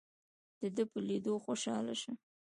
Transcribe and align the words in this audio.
دده 0.61 0.83
په 0.91 0.99
لیدو 1.07 1.33
خوشاله 1.45 1.93
شوم. 2.01 2.15